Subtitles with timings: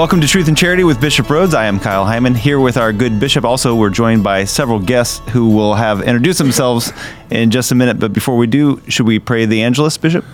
[0.00, 1.52] Welcome to Truth and Charity with Bishop Rhoades.
[1.52, 3.44] I am Kyle Hyman here with our good bishop.
[3.44, 6.90] Also, we're joined by several guests who will have introduced themselves
[7.28, 8.00] in just a minute.
[8.00, 10.24] But before we do, should we pray the Angelus, Bishop?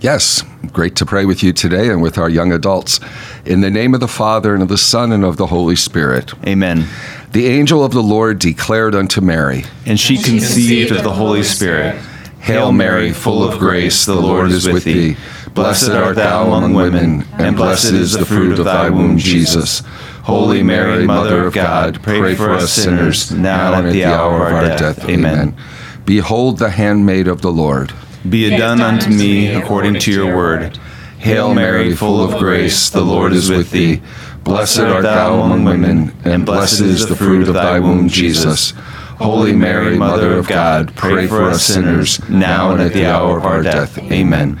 [0.00, 3.00] Yes, great to pray with you today and with our young adults.
[3.46, 6.34] In the name of the Father, and of the Son, and of the Holy Spirit.
[6.46, 6.86] Amen.
[7.32, 11.98] The angel of the Lord declared unto Mary, And she conceived of the Holy Spirit.
[12.40, 15.16] Hail Mary, full of grace, the Lord is with thee.
[15.56, 19.82] Blessed art thou among women, and blessed is the fruit of thy womb, Jesus.
[20.24, 24.52] Holy Mary, Mother of God, pray for us sinners, now and at the hour of
[24.52, 25.08] our death.
[25.08, 25.56] Amen.
[26.04, 27.94] Behold the handmaid of the Lord.
[28.28, 30.78] Be it done unto me according to your word.
[31.18, 34.02] Hail Mary, full of grace, the Lord is with thee.
[34.44, 38.74] Blessed art thou among women, and blessed is the fruit of thy womb, Jesus.
[39.18, 43.46] Holy Mary, Mother of God, pray for us sinners, now and at the hour of
[43.46, 43.96] our death.
[43.98, 44.60] Amen.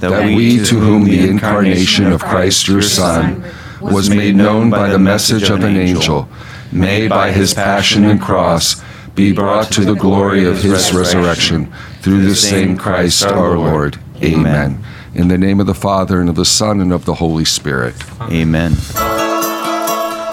[0.00, 3.44] that we, to whom the incarnation of Christ your Son
[3.80, 6.28] was made known by the message of an angel,
[6.72, 8.82] may by his passion and cross
[9.14, 13.98] be brought to the glory of his resurrection through the same Christ our Lord.
[14.22, 14.84] Amen.
[15.14, 17.94] In the name of the Father, and of the Son, and of the Holy Spirit.
[18.22, 18.74] Amen.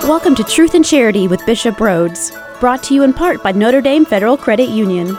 [0.03, 3.81] Welcome to Truth and Charity with Bishop Rhoades, brought to you in part by Notre
[3.81, 5.15] Dame Federal Credit Union.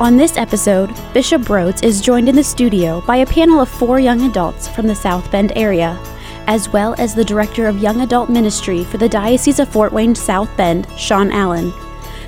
[0.00, 4.00] On this episode, Bishop Rhoades is joined in the studio by a panel of four
[4.00, 6.00] young adults from the South Bend area,
[6.46, 10.14] as well as the Director of Young Adult Ministry for the Diocese of Fort Wayne
[10.14, 11.70] South Bend, Sean Allen.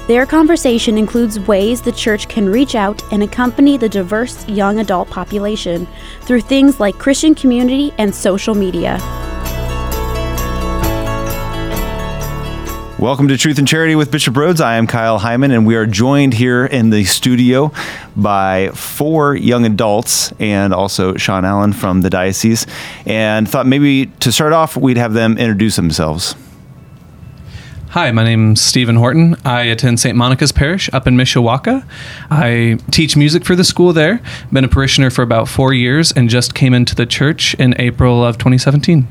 [0.07, 5.09] Their conversation includes ways the church can reach out and accompany the diverse young adult
[5.09, 5.89] population
[6.21, 8.99] through things like Christian community and social media.
[13.03, 14.61] Welcome to Truth and Charity with Bishop Rhoades.
[14.61, 17.73] I am Kyle Hyman, and we are joined here in the studio
[18.15, 22.65] by four young adults and also Sean Allen from the diocese.
[23.05, 26.37] And thought maybe to start off, we'd have them introduce themselves.
[27.89, 29.35] Hi, my name's Stephen Horton.
[29.45, 30.17] I attend St.
[30.17, 31.85] Monica's Parish up in Mishawaka.
[32.31, 34.23] I teach music for the school there.
[34.53, 38.25] Been a parishioner for about four years and just came into the church in April
[38.25, 39.09] of 2017.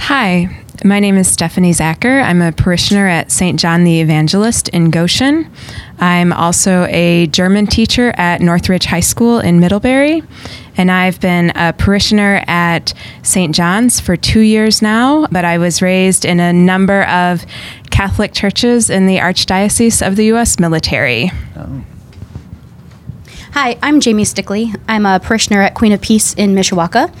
[0.00, 2.22] Hi, my name is Stephanie Zacher.
[2.22, 3.58] I'm a parishioner at St.
[3.58, 5.50] John the Evangelist in Goshen.
[5.98, 10.22] I'm also a German teacher at Northridge High School in Middlebury.
[10.76, 13.54] And I've been a parishioner at St.
[13.54, 17.44] John's for two years now, but I was raised in a number of
[17.90, 20.58] Catholic churches in the Archdiocese of the U.S.
[20.58, 21.30] military.
[21.56, 21.84] Oh.
[23.52, 24.80] Hi, I'm Jamie Stickley.
[24.86, 27.12] I'm a parishioner at Queen of Peace in Mishawaka.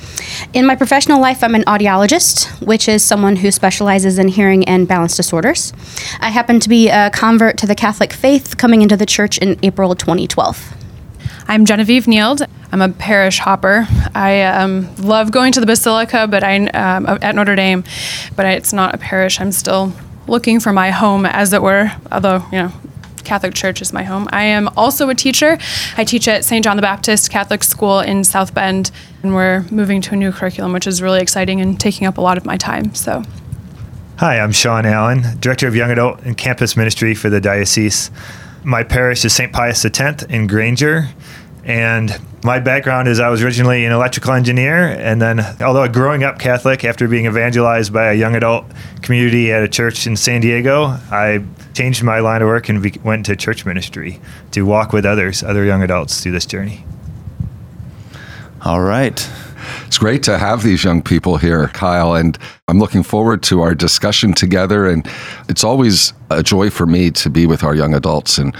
[0.54, 4.86] In my professional life, I'm an audiologist, which is someone who specializes in hearing and
[4.86, 5.72] balance disorders.
[6.20, 9.58] I happen to be a convert to the Catholic faith coming into the church in
[9.64, 10.72] April 2012.
[11.48, 12.48] I'm Genevieve Nield.
[12.70, 13.88] I'm a parish hopper.
[14.14, 17.82] I um, love going to the Basilica, but I um, at Notre Dame,
[18.36, 19.40] but it's not a parish.
[19.40, 19.92] I'm still
[20.28, 21.90] looking for my home, as it were.
[22.12, 22.72] Although you know,
[23.30, 24.28] Catholic Church is my home.
[24.32, 25.56] I am also a teacher.
[25.96, 26.64] I teach at St.
[26.64, 28.90] John the Baptist Catholic School in South Bend,
[29.22, 32.20] and we're moving to a new curriculum, which is really exciting and taking up a
[32.20, 32.92] lot of my time.
[32.92, 33.22] So.
[34.16, 38.10] Hi, I'm Sean Allen, Director of Young Adult and Campus Ministry for the Diocese.
[38.64, 39.52] My parish is St.
[39.52, 41.10] Pius X in Granger,
[41.62, 46.40] and my background is I was originally an electrical engineer, and then, although growing up
[46.40, 48.64] Catholic, after being evangelized by a young adult
[49.02, 53.00] community at a church in San Diego, I changed my line of work and be-
[53.02, 54.20] went to church ministry
[54.52, 56.84] to walk with others, other young adults, through this journey.
[58.62, 59.28] All right.
[59.86, 63.74] It's great to have these young people here, Kyle, and I'm looking forward to our
[63.74, 64.86] discussion together.
[64.86, 65.06] And
[65.48, 68.54] it's always a joy for me to be with our young adults and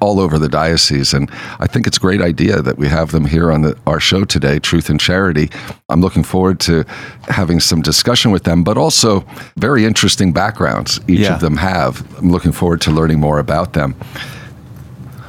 [0.00, 1.12] all over the diocese.
[1.12, 4.00] And I think it's a great idea that we have them here on the, our
[4.00, 5.50] show today, Truth and Charity.
[5.90, 6.84] I'm looking forward to
[7.28, 9.24] having some discussion with them, but also
[9.56, 11.34] very interesting backgrounds each Yeah.
[11.34, 12.02] of them have.
[12.18, 13.94] I'm looking forward to learning more about them.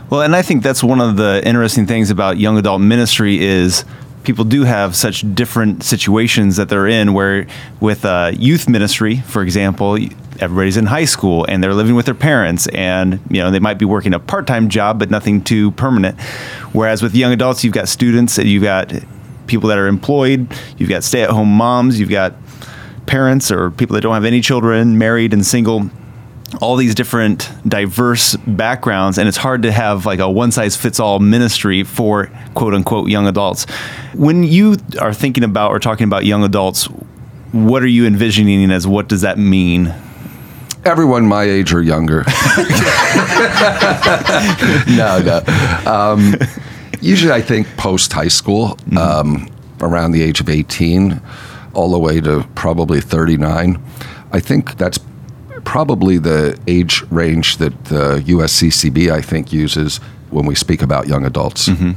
[0.09, 3.85] Well, and I think that's one of the interesting things about young adult ministry is
[4.23, 7.13] people do have such different situations that they're in.
[7.13, 7.47] Where
[7.79, 9.97] with uh, youth ministry, for example,
[10.39, 13.77] everybody's in high school and they're living with their parents, and you know they might
[13.77, 16.19] be working a part-time job, but nothing too permanent.
[16.73, 18.93] Whereas with young adults, you've got students, and you've got
[19.47, 20.47] people that are employed,
[20.77, 22.33] you've got stay-at-home moms, you've got
[23.05, 25.89] parents or people that don't have any children, married and single,
[26.59, 30.99] all these different diverse backgrounds and it's hard to have like a one size fits
[30.99, 33.65] all ministry for quote unquote young adults.
[34.13, 36.85] When you are thinking about or talking about young adults
[37.51, 39.93] what are you envisioning as what does that mean?
[40.83, 42.23] Everyone my age or younger.
[44.87, 45.41] No no.
[45.85, 46.35] Um,
[47.01, 48.97] usually i think post high school mm-hmm.
[48.97, 49.49] um,
[49.81, 51.19] around the age of 18
[51.73, 53.81] all the way to probably 39
[54.31, 54.99] i think that's
[55.71, 61.23] probably the age range that the USCCB, I think, uses when we speak about young
[61.23, 61.69] adults.
[61.69, 61.91] Mm-hmm.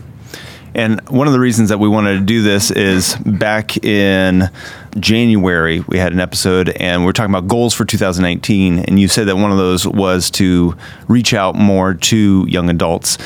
[0.76, 4.48] And one of the reasons that we wanted to do this is back in
[5.00, 8.78] January, we had an episode and we are talking about goals for 2019.
[8.78, 10.76] And you said that one of those was to
[11.08, 13.18] reach out more to young adults.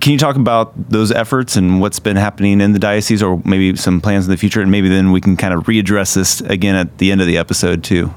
[0.00, 3.76] Can you talk about those efforts and what's been happening in the diocese or maybe
[3.76, 4.62] some plans in the future?
[4.62, 7.36] And maybe then we can kind of readdress this again at the end of the
[7.36, 8.14] episode, too.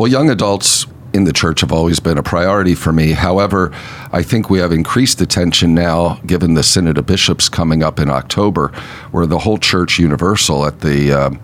[0.00, 3.12] Well, young adults in the church have always been a priority for me.
[3.12, 3.70] However,
[4.12, 8.08] I think we have increased attention now, given the Synod of Bishops coming up in
[8.08, 8.68] October,
[9.10, 11.38] where the whole church universal at the um,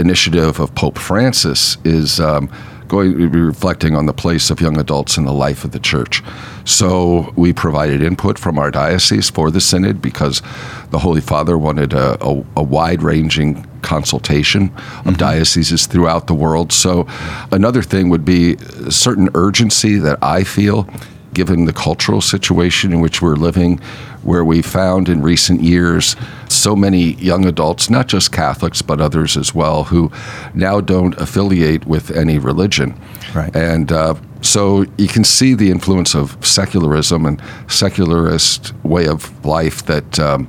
[0.00, 2.18] initiative of Pope Francis is.
[2.18, 2.50] Um,
[2.88, 5.78] going to be reflecting on the place of young adults in the life of the
[5.78, 6.22] church.
[6.64, 10.42] So we provided input from our diocese for the synod because
[10.90, 15.12] the Holy Father wanted a, a, a wide ranging consultation of mm-hmm.
[15.12, 16.72] dioceses throughout the world.
[16.72, 17.06] So
[17.52, 20.88] another thing would be a certain urgency that I feel
[21.36, 23.76] given the cultural situation in which we're living,
[24.22, 26.16] where we found in recent years
[26.48, 30.10] so many young adults, not just Catholics, but others as well, who
[30.54, 32.98] now don't affiliate with any religion.
[33.34, 33.54] Right.
[33.54, 39.84] And uh, so you can see the influence of secularism and secularist way of life
[39.86, 40.18] that.
[40.18, 40.48] Um,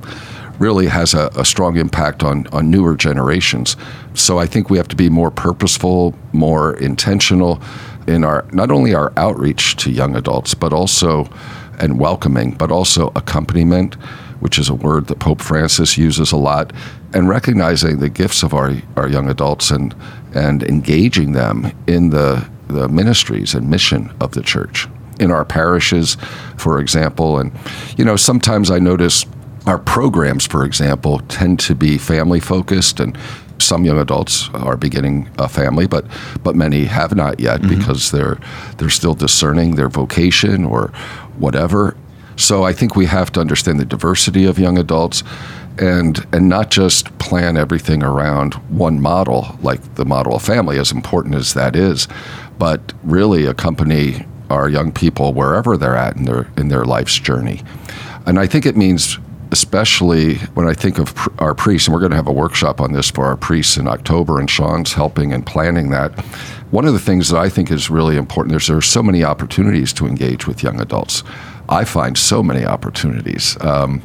[0.58, 3.76] really has a, a, strong impact on, on newer generations.
[4.14, 7.62] So I think we have to be more purposeful, more intentional,
[8.08, 11.28] in our not only our outreach to young adults, but also
[11.78, 13.94] and welcoming, but also accompaniment,
[14.40, 16.72] which is a word that Pope Francis uses a lot,
[17.14, 19.94] and recognizing the gifts of our, our young adults and
[20.34, 24.88] and engaging them in the the ministries and mission of the church
[25.20, 26.16] in our parishes,
[26.56, 27.38] for example.
[27.38, 27.52] And
[27.96, 29.24] you know, sometimes I notice
[29.66, 33.16] our programs, for example, tend to be family focused and
[33.60, 36.04] some young adults are beginning a family, but
[36.42, 37.78] but many have not yet mm-hmm.
[37.78, 38.38] because they're
[38.78, 40.88] they're still discerning their vocation or
[41.38, 41.96] whatever.
[42.36, 45.22] So I think we have to understand the diversity of young adults
[45.78, 50.92] and and not just plan everything around one model like the model of family as
[50.92, 52.08] important as that is,
[52.58, 57.62] but really accompany our young people wherever they're at in their in their life's journey.
[58.26, 59.18] And I think it means
[59.50, 62.92] especially when I think of our priests, and we're going to have a workshop on
[62.92, 66.12] this for our priests in October, and Sean's helping and planning that.
[66.70, 69.24] One of the things that I think is really important is there are so many
[69.24, 71.22] opportunities to engage with young adults.
[71.68, 74.00] I find so many opportunities um,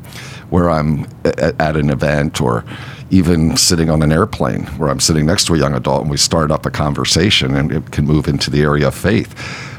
[0.49, 2.63] where I'm at, at an event or
[3.09, 6.17] even sitting on an airplane where I'm sitting next to a young adult and we
[6.17, 9.35] start up a conversation and it can move into the area of faith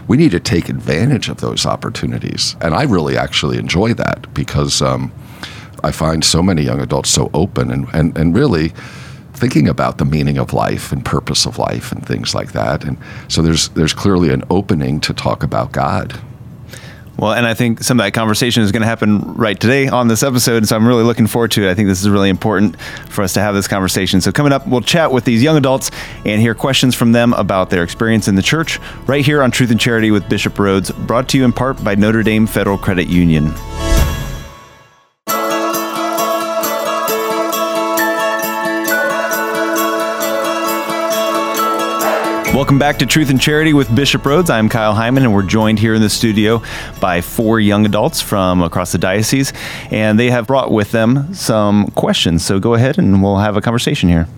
[0.07, 2.57] we need to take advantage of those opportunities.
[2.61, 5.13] And I really actually enjoy that because um,
[5.84, 8.72] I find so many young adults so open and, and, and really
[9.34, 12.84] thinking about the meaning of life and purpose of life and things like that.
[12.84, 12.96] And
[13.29, 16.19] so there's there's clearly an opening to talk about God.
[17.17, 20.08] Well, and I think some of that conversation is going to happen right today on
[20.08, 20.67] this episode.
[20.67, 21.70] So I'm really looking forward to it.
[21.70, 24.20] I think this is really important for us to have this conversation.
[24.20, 25.93] So, coming up, we'll chat with these young adults
[26.24, 29.70] and hear questions from them about their experience in the church right here on Truth
[29.70, 33.06] and Charity with Bishop Rhoades, brought to you in part by Notre Dame Federal Credit
[33.06, 33.53] Union.
[42.55, 44.49] Welcome back to Truth and Charity with Bishop Rhoades.
[44.49, 46.63] I'm Kyle Hyman, and we're joined here in the studio
[47.01, 49.53] by four young adults from across the diocese,
[49.91, 52.44] and they have brought with them some questions.
[52.44, 54.29] So go ahead and we'll have a conversation here.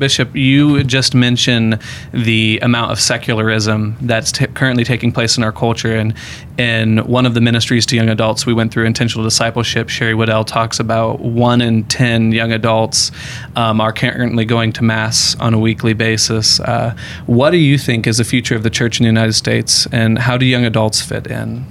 [0.00, 1.78] Bishop, you just mentioned
[2.12, 5.94] the amount of secularism that's t- currently taking place in our culture.
[5.94, 6.14] And
[6.58, 10.44] in one of the ministries to young adults we went through, Intentional Discipleship, Sherry Weddell
[10.44, 13.12] talks about one in 10 young adults
[13.56, 16.58] um, are currently going to Mass on a weekly basis.
[16.60, 19.86] Uh, what do you think is the future of the church in the United States,
[19.92, 21.66] and how do young adults fit in?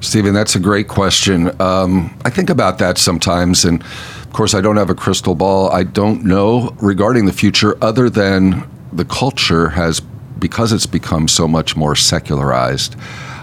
[0.00, 1.50] Stephen, that's a great question.
[1.60, 3.84] Um, I think about that sometimes, and
[4.30, 5.72] of course, I don't have a crystal ball.
[5.72, 9.98] I don't know regarding the future other than the culture has,
[10.38, 12.94] because it's become so much more secularized.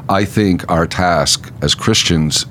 [0.07, 2.45] I think our task as Christians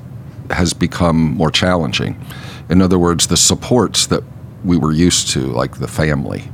[0.50, 2.22] has become more challenging.
[2.68, 4.22] In other words, the supports that
[4.66, 6.44] we were used to, like the family,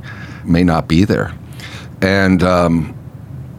[0.45, 1.33] may not be there.
[2.01, 2.97] And um,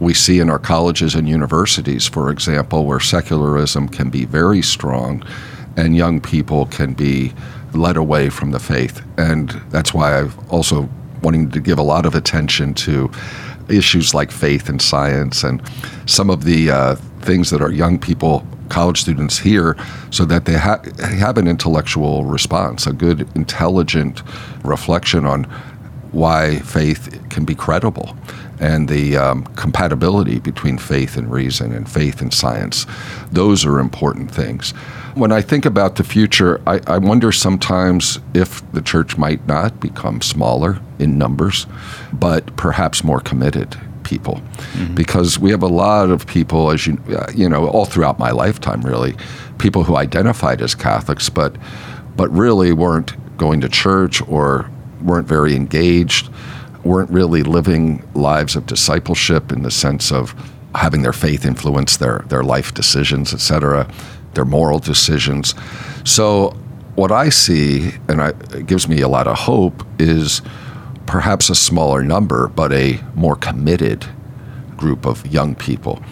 [0.01, 5.23] we see in our colleges and universities, for example, where secularism can be very strong
[5.77, 7.35] and young people can be
[7.75, 9.03] led away from the faith.
[9.19, 10.89] And that's why I've also
[11.23, 13.11] wanting to give a lot of attention to
[13.69, 15.63] issues like faith and science and
[16.07, 19.77] some of the uh, things that our young people college students hear
[20.11, 24.23] so that they ha- have an intellectual response, a good, intelligent
[24.65, 25.45] reflection on
[26.13, 28.17] why faith can be credible
[28.61, 32.87] and the um, compatibility between faith and reason and faith and science.
[33.33, 34.71] Those are important things.
[35.15, 39.81] When I think about the future, I, I wonder sometimes if the church might not
[39.81, 41.67] become smaller in numbers,
[42.13, 44.95] but perhaps more committed people mm-hmm.
[44.95, 48.31] because we have a lot of people as you uh, you know all throughout my
[48.31, 49.17] lifetime really
[49.57, 51.57] people who identified as Catholics but
[52.15, 54.71] but really weren't going to church or
[55.03, 56.29] weren't very engaged
[56.85, 60.35] weren't really living lives of discipleship in the sense of
[60.75, 63.89] having their faith influence their their life decisions etc
[64.35, 65.55] their moral decisions.
[66.05, 66.51] So
[66.95, 70.43] what I see and I, it gives me a lot of hope is
[71.07, 74.07] perhaps a smaller number, but a more committed
[74.77, 76.03] group of young people.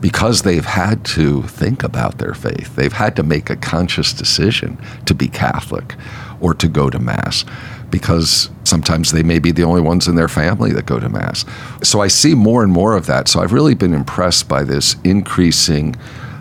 [0.00, 2.74] Because they've had to think about their faith.
[2.74, 5.94] They've had to make a conscious decision to be Catholic
[6.40, 7.44] or to go to Mass
[7.92, 11.44] because sometimes they may be the only ones in their family that go to Mass.
[11.84, 13.28] So I see more and more of that.
[13.28, 15.94] So I've really been impressed by this increasing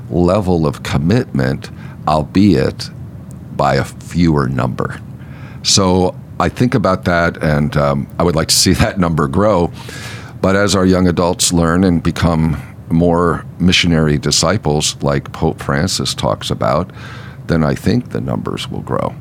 [0.10, 1.70] level of commitment,
[2.08, 2.90] albeit
[3.56, 5.00] by a fewer number.
[5.62, 9.72] So I think about that, and um, I would like to see that number grow.
[10.42, 16.50] But as our young adults learn and become more missionary disciples, like Pope Francis talks
[16.50, 16.92] about,
[17.48, 19.14] then I think the numbers will grow.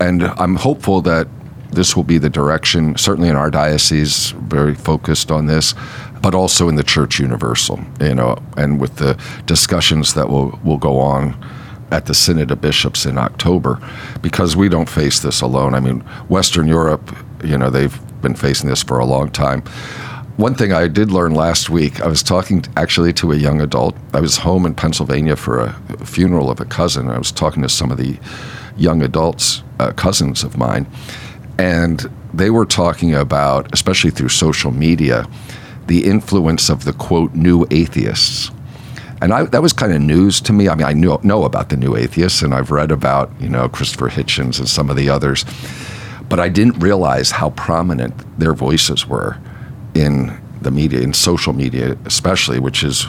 [0.00, 1.28] And I'm hopeful that
[1.72, 5.74] this will be the direction, certainly in our diocese, very focused on this,
[6.20, 10.78] but also in the Church Universal, you know, and with the discussions that will, will
[10.78, 11.34] go on
[11.90, 13.78] at the Synod of Bishops in October
[14.22, 15.74] because we don't face this alone.
[15.74, 17.14] I mean, Western Europe,
[17.44, 19.62] you know, they've been facing this for a long time.
[20.36, 23.94] One thing I did learn last week, I was talking actually to a young adult.
[24.14, 25.72] I was home in Pennsylvania for a
[26.06, 27.10] funeral of a cousin.
[27.10, 28.18] I was talking to some of the
[28.76, 30.86] young adults, uh, cousins of mine,
[31.58, 35.26] and they were talking about, especially through social media,
[35.86, 38.50] the influence of the quote, new atheists
[39.22, 40.68] and I, that was kind of news to me.
[40.68, 43.68] I mean, I knew, know about the New Atheists, and I've read about you know
[43.68, 45.44] Christopher Hitchens and some of the others,
[46.28, 49.38] but I didn't realize how prominent their voices were
[49.94, 53.04] in the media, in social media especially, which is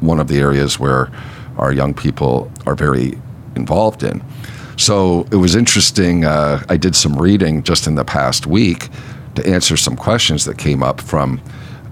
[0.00, 1.10] one of the areas where
[1.56, 3.18] our young people are very
[3.54, 4.22] involved in.
[4.76, 6.24] So it was interesting.
[6.24, 8.88] Uh, I did some reading just in the past week
[9.34, 11.40] to answer some questions that came up from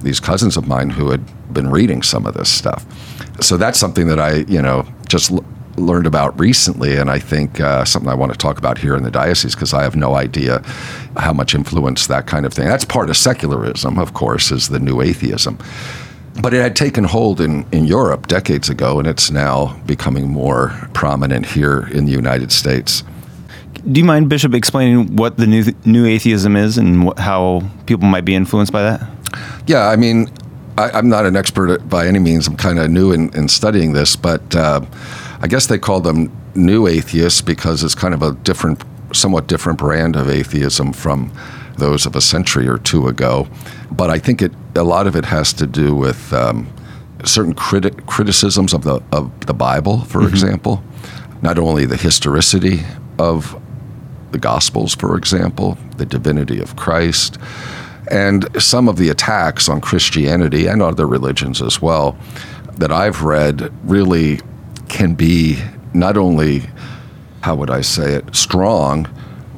[0.00, 1.22] these cousins of mine who had
[1.52, 2.84] been reading some of this stuff
[3.40, 5.44] so that's something that I, you know, just l-
[5.76, 9.02] learned about recently, and I think uh, something I want to talk about here in
[9.02, 10.62] the diocese because I have no idea
[11.16, 12.66] how much influence that kind of thing.
[12.66, 15.58] That's part of secularism, of course, is the new atheism.
[16.40, 20.88] But it had taken hold in, in Europe decades ago, and it's now becoming more
[20.92, 23.04] prominent here in the United States.
[23.90, 28.08] Do you mind, Bishop, explaining what the new new atheism is and wh- how people
[28.08, 29.06] might be influenced by that?
[29.66, 30.28] Yeah, I mean,
[30.76, 32.46] I, am not an expert by any means.
[32.48, 34.80] I'm kind of new in, in, studying this, but uh,
[35.40, 39.78] I guess they call them new atheists because it's kind of a different, somewhat different
[39.78, 41.32] brand of atheism from
[41.76, 43.48] those of a century or two ago.
[43.90, 46.72] But I think it a lot of it has to do with um,
[47.24, 50.28] certain criti- criticisms of the of the Bible, for mm-hmm.
[50.28, 50.82] example.
[51.42, 52.80] Not only the historicity
[53.18, 53.60] of
[54.30, 57.38] the Gospels, for example, the divinity of Christ
[58.10, 62.16] and some of the attacks on Christianity and other religions as well
[62.76, 64.40] that I've read really
[64.88, 65.58] can be
[65.94, 66.64] not only,
[67.42, 69.08] how would I say it, strong,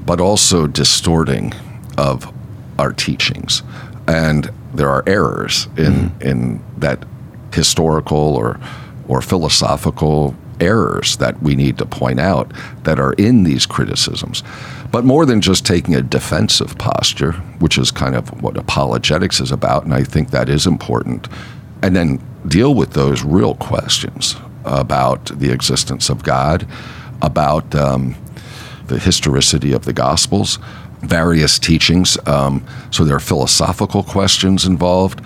[0.05, 1.53] but also distorting
[1.99, 2.33] of
[2.79, 3.63] our teachings.
[4.07, 6.23] And there are errors in, mm-hmm.
[6.23, 7.05] in that
[7.53, 8.61] historical or,
[9.09, 12.53] or philosophical errors that we need to point out
[12.85, 14.43] that are in these criticisms.
[14.91, 19.51] But more than just taking a defensive posture, which is kind of what apologetics is
[19.51, 21.29] about, and I think that is important,
[21.83, 26.67] and then deal with those real questions about the existence of God,
[27.23, 28.17] about um,
[28.87, 30.59] the historicity of the Gospels,
[31.01, 32.17] various teachings.
[32.27, 35.21] Um, so there are philosophical questions involved.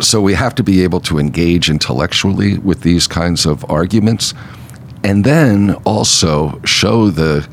[0.00, 4.34] So we have to be able to engage intellectually with these kinds of arguments
[5.02, 7.48] and then also show the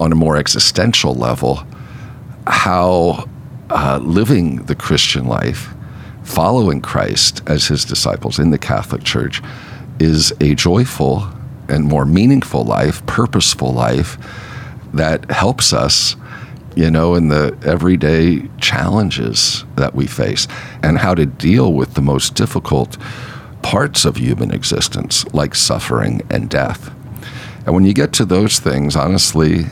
[0.00, 1.64] on a more existential level
[2.46, 3.28] how
[3.70, 5.74] uh, living the Christian life,
[6.22, 9.42] following Christ as his disciples in the Catholic Church,
[9.98, 11.28] is a joyful
[11.68, 14.16] and more meaningful life, purposeful life
[14.94, 16.16] that helps us,
[16.78, 20.46] you know, in the everyday challenges that we face
[20.80, 22.96] and how to deal with the most difficult
[23.62, 26.92] parts of human existence, like suffering and death.
[27.66, 29.64] And when you get to those things, honestly,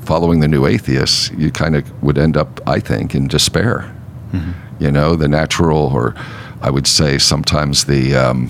[0.00, 3.94] following the new atheists, you kind of would end up, I think, in despair.
[4.32, 4.82] Mm-hmm.
[4.82, 6.14] You know, the natural, or
[6.62, 8.48] I would say sometimes the um,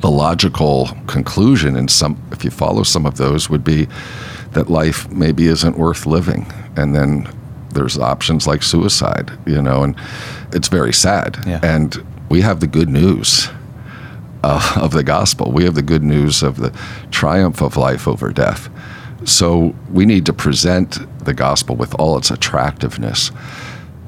[0.00, 3.88] the logical conclusion, and some, if you follow some of those, would be
[4.52, 7.28] that life maybe isn't worth living, and then
[7.72, 9.30] there's options like suicide.
[9.46, 9.96] You know, and
[10.52, 11.38] it's very sad.
[11.46, 11.60] Yeah.
[11.62, 13.48] And we have the good news.
[14.42, 15.52] Uh, of the gospel.
[15.52, 16.74] We have the good news of the
[17.10, 18.70] triumph of life over death.
[19.26, 23.32] So we need to present the gospel with all its attractiveness.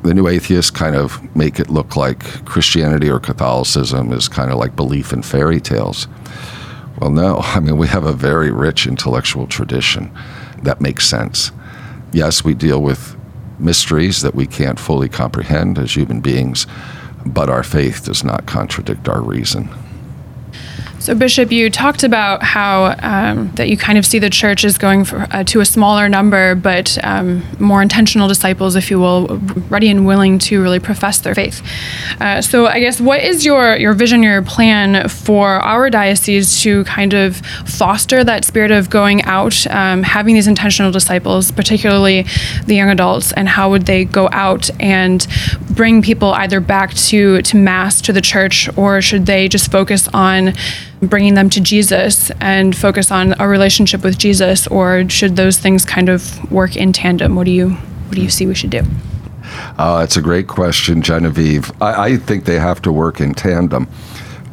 [0.02, 4.56] The new atheists kind of make it look like Christianity or Catholicism is kind of
[4.56, 6.08] like belief in fairy tales.
[7.02, 7.38] Well, no.
[7.42, 10.16] I mean, we have a very rich intellectual tradition
[10.62, 11.50] that makes sense.
[12.12, 13.16] Yes, we deal with
[13.58, 16.66] mysteries that we can't fully comprehend as human beings,
[17.26, 19.68] but our faith does not contradict our reason.
[21.02, 24.78] So, Bishop, you talked about how um, that you kind of see the church as
[24.78, 29.26] going for, uh, to a smaller number, but um, more intentional disciples, if you will,
[29.68, 31.60] ready and willing to really profess their faith.
[32.20, 36.84] Uh, so, I guess what is your your vision, your plan for our diocese to
[36.84, 42.26] kind of foster that spirit of going out, um, having these intentional disciples, particularly
[42.66, 45.26] the young adults, and how would they go out and
[45.74, 50.06] bring people either back to to mass to the church, or should they just focus
[50.14, 50.54] on
[51.02, 55.84] bringing them to Jesus and focus on a relationship with Jesus, or should those things
[55.84, 57.34] kind of work in tandem?
[57.34, 58.82] What do you what do you see we should do?
[59.78, 61.72] Uh, it's a great question, Genevieve.
[61.82, 63.88] I, I think they have to work in tandem.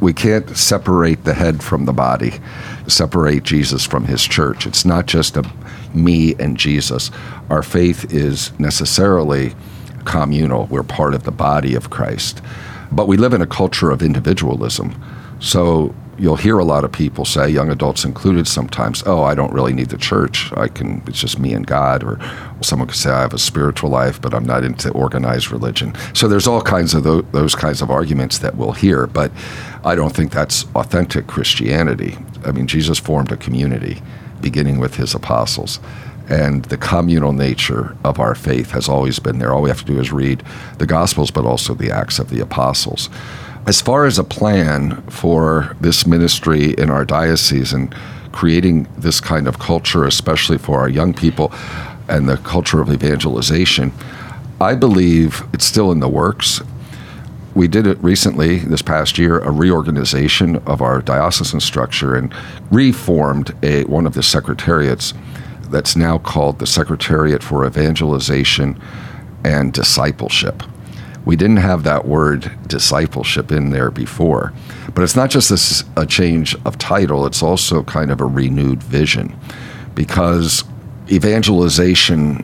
[0.00, 2.40] We can't separate the head from the body,
[2.88, 4.66] separate Jesus from his church.
[4.66, 5.44] It's not just a
[5.92, 7.10] me and Jesus.
[7.50, 9.54] Our faith is necessarily
[10.04, 10.66] communal.
[10.66, 12.40] We're part of the body of Christ.
[12.90, 15.00] But we live in a culture of individualism.
[15.38, 19.52] So you'll hear a lot of people say, young adults included sometimes, oh, I don't
[19.54, 20.52] really need the church.
[20.52, 22.04] I can, it's just me and God.
[22.04, 22.18] Or
[22.60, 25.94] someone could say, I have a spiritual life, but I'm not into organized religion.
[26.12, 29.32] So there's all kinds of those, those kinds of arguments that we'll hear, but
[29.82, 32.18] I don't think that's authentic Christianity.
[32.44, 34.02] I mean, Jesus formed a community
[34.42, 35.80] beginning with his apostles.
[36.28, 39.52] And the communal nature of our faith has always been there.
[39.52, 40.44] All we have to do is read
[40.78, 43.10] the Gospels, but also the Acts of the Apostles.
[43.66, 47.94] As far as a plan for this ministry in our diocese and
[48.32, 51.52] creating this kind of culture, especially for our young people
[52.08, 53.92] and the culture of evangelization,
[54.60, 56.62] I believe it's still in the works.
[57.54, 62.34] We did it recently, this past year, a reorganization of our diocesan structure and
[62.70, 65.12] reformed a, one of the secretariats
[65.68, 68.80] that's now called the Secretariat for Evangelization
[69.44, 70.62] and Discipleship
[71.30, 74.52] we didn't have that word discipleship in there before.
[74.92, 78.82] But it's not just this, a change of title, it's also kind of a renewed
[78.82, 79.36] vision
[79.94, 80.64] because
[81.08, 82.38] evangelization,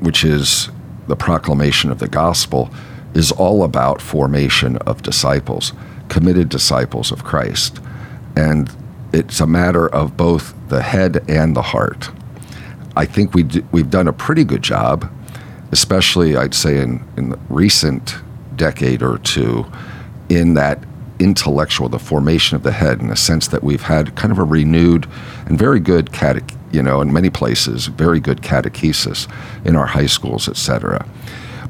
[0.00, 0.68] which is
[1.08, 2.68] the proclamation of the gospel,
[3.14, 5.72] is all about formation of disciples,
[6.10, 7.80] committed disciples of Christ.
[8.36, 8.70] And
[9.14, 12.10] it's a matter of both the head and the heart.
[12.94, 15.10] I think we do, we've done a pretty good job
[15.72, 18.16] especially I'd say in, in recent
[18.56, 19.66] decade or two,
[20.28, 20.82] in that
[21.18, 24.44] intellectual, the formation of the head, in the sense that we've had kind of a
[24.44, 25.06] renewed
[25.46, 29.26] and very good catech, you know, in many places, very good catechesis
[29.64, 31.06] in our high schools, etc.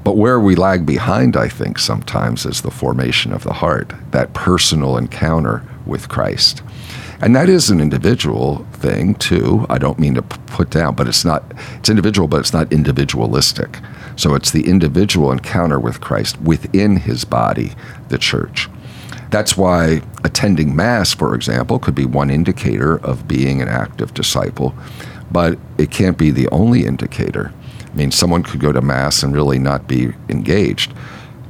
[0.03, 4.35] But where we lag behind, I think, sometimes is the formation of the heart, that
[4.35, 6.63] personal encounter with Christ.
[7.21, 9.67] And that is an individual thing, too.
[9.69, 11.45] I don't mean to put down, but it's not,
[11.79, 13.79] it's individual, but it's not individualistic.
[14.17, 17.73] So it's the individual encounter with Christ within his body,
[18.09, 18.69] the church.
[19.31, 24.75] That's why attending Mass, for example, could be one indicator of being an active disciple,
[25.31, 27.53] but it can't be the only indicator.
[27.85, 30.93] I mean, someone could go to Mass and really not be engaged.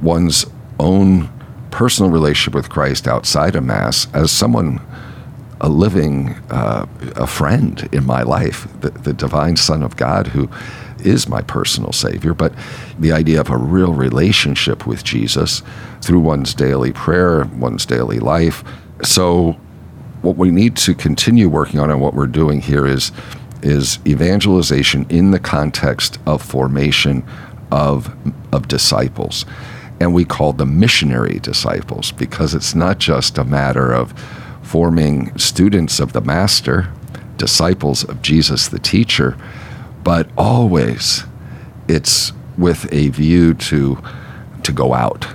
[0.00, 0.46] One's
[0.78, 1.30] own
[1.70, 4.80] personal relationship with Christ outside of Mass, as someone
[5.60, 10.50] a living, uh, a friend in my life, the, the divine Son of God who
[11.06, 12.34] is my personal Savior.
[12.34, 12.52] But
[12.98, 15.62] the idea of a real relationship with Jesus
[16.02, 18.64] through one's daily prayer, one's daily life.
[19.02, 19.52] So,
[20.22, 23.12] what we need to continue working on and what we're doing here is
[23.62, 27.24] is evangelization in the context of formation
[27.70, 28.14] of,
[28.52, 29.44] of disciples.
[29.98, 34.12] And we call them missionary disciples because it's not just a matter of
[34.62, 36.92] forming students of the Master,
[37.38, 39.36] disciples of Jesus the teacher,
[40.06, 41.24] but always
[41.88, 44.00] it's with a view to,
[44.62, 45.26] to go out.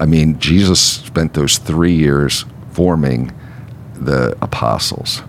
[0.00, 3.32] I mean, Jesus spent those three years forming
[3.94, 5.22] the apostles,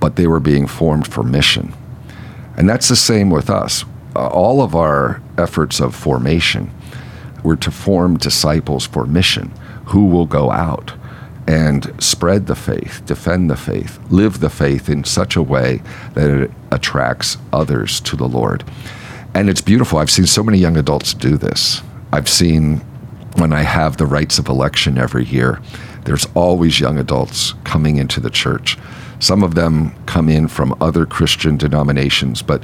[0.00, 1.72] but they were being formed for mission.
[2.58, 3.86] And that's the same with us.
[4.14, 6.70] All of our efforts of formation
[7.42, 9.50] were to form disciples for mission
[9.86, 10.92] who will go out
[11.46, 15.80] and spread the faith, defend the faith, live the faith in such a way
[16.14, 18.64] that it attracts others to the Lord.
[19.34, 19.98] And it's beautiful.
[19.98, 21.82] I've seen so many young adults do this.
[22.12, 22.78] I've seen
[23.36, 25.60] when I have the rites of election every year,
[26.04, 28.78] there's always young adults coming into the church.
[29.18, 32.62] Some of them come in from other Christian denominations, but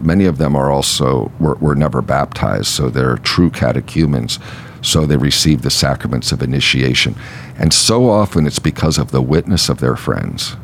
[0.00, 4.38] many of them are also were, were never baptized, so they're true catechumens.
[4.80, 7.16] So they receive the sacraments of initiation.
[7.58, 10.56] And so often it's because of the witness of their friends,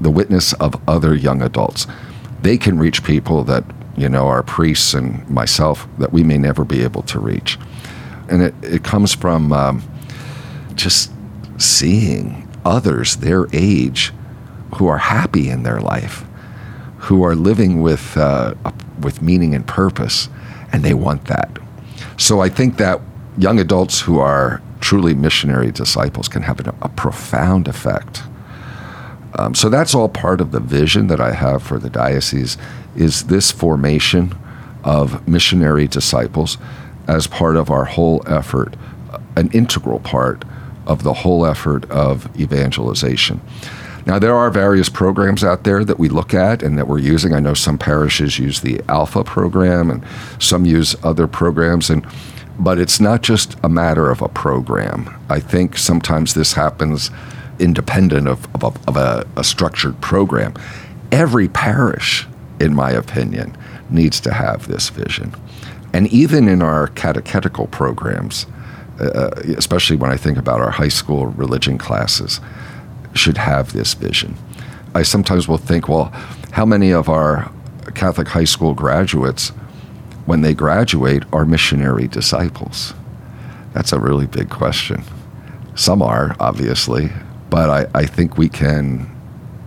[0.00, 1.86] the witness of other young adults.
[2.42, 3.64] They can reach people that,
[3.96, 7.56] you know, our priests and myself that we may never be able to reach.
[8.28, 9.82] And it, it comes from um,
[10.74, 11.12] just
[11.58, 14.12] seeing others their age
[14.74, 16.24] who are happy in their life,
[17.06, 18.52] who are living with, uh,
[19.00, 20.28] with meaning and purpose,
[20.72, 21.58] and they want that.
[22.16, 23.00] So I think that
[23.38, 28.22] young adults who are truly missionary disciples can have a, profound effect.
[29.38, 32.58] Um, so that's all part of the vision that I have for the diocese
[32.96, 34.34] is this formation
[34.82, 36.58] of missionary disciples
[37.06, 38.74] as part of our whole effort,
[39.36, 40.44] an integral part
[40.86, 43.40] of the whole effort of evangelization.
[44.06, 47.34] Now, there are various programs out there that we look at and that we're using.
[47.34, 50.04] I know some parishes use the Alpha program and
[50.38, 51.90] some use other programs.
[51.90, 52.06] And
[52.58, 55.14] but it's not just a matter of a program.
[55.28, 57.10] I think sometimes this happens
[57.58, 60.54] independent of, of, a, of a, a structured program.
[61.12, 62.26] Every parish,
[62.60, 63.56] in my opinion,
[63.90, 65.34] needs to have this vision.
[65.92, 68.46] And even in our catechetical programs,
[69.00, 72.40] uh, especially when I think about our high school religion classes,
[73.16, 74.36] should have this vision.
[74.94, 76.06] I sometimes will think, well,
[76.52, 77.50] how many of our
[77.94, 79.50] Catholic high school graduates
[80.24, 82.94] when they graduate are missionary disciples?
[83.72, 85.02] That's a really big question.
[85.74, 87.10] Some are, obviously,
[87.50, 89.12] but I, I think we can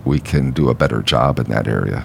[0.04, 2.04] we can do a better job in that area.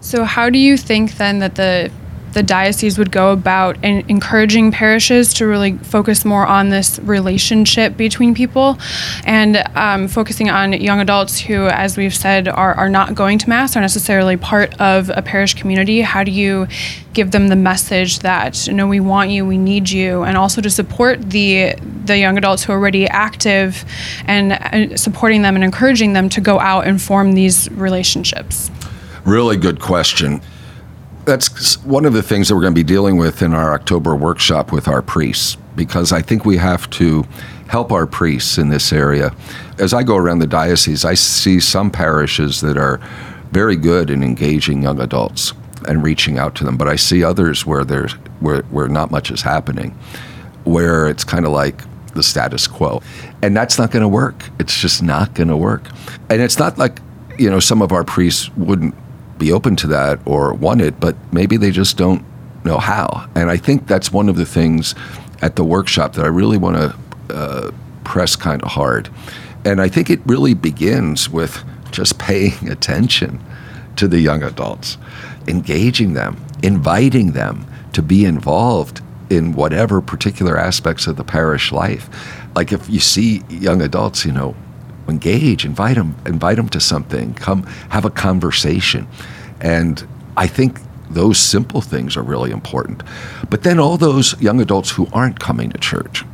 [0.00, 1.90] So how do you think then that the
[2.32, 7.96] the diocese would go about in encouraging parishes to really focus more on this relationship
[7.96, 8.78] between people
[9.24, 13.48] and um, focusing on young adults who, as we've said, are, are not going to
[13.48, 16.00] Mass, are necessarily part of a parish community.
[16.02, 16.68] How do you
[17.12, 20.60] give them the message that, you know, we want you, we need you, and also
[20.60, 23.84] to support the, the young adults who are already active
[24.26, 28.70] and, and supporting them and encouraging them to go out and form these relationships?
[29.24, 30.40] Really good question
[31.30, 34.16] that's one of the things that we're going to be dealing with in our October
[34.16, 37.22] workshop with our priests, because I think we have to
[37.68, 39.32] help our priests in this area.
[39.78, 43.00] As I go around the diocese, I see some parishes that are
[43.52, 45.52] very good in engaging young adults
[45.86, 49.30] and reaching out to them, but I see others where there's where, where not much
[49.30, 49.92] is happening,
[50.64, 53.02] where it's kind of like the status quo.
[53.40, 54.50] And that's not going to work.
[54.58, 55.86] It's just not going to work.
[56.28, 57.00] And it's not like,
[57.38, 58.96] you know, some of our priests wouldn't
[59.40, 62.24] be open to that or want it, but maybe they just don't
[62.64, 63.28] know how.
[63.34, 64.94] And I think that's one of the things
[65.42, 67.70] at the workshop that I really want to uh,
[68.04, 69.08] press kind of hard.
[69.64, 73.42] And I think it really begins with just paying attention
[73.96, 74.96] to the young adults,
[75.48, 79.00] engaging them, inviting them to be involved
[79.30, 82.08] in whatever particular aspects of the parish life.
[82.54, 84.54] Like if you see young adults, you know,
[85.10, 89.06] engage, invite them, invite them to something, come have a conversation.
[89.60, 93.02] And I think those simple things are really important.
[93.50, 96.24] But then all those young adults who aren't coming to church,